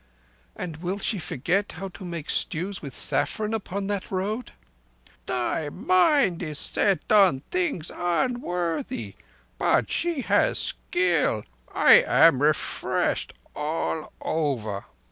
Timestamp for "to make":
1.89-2.31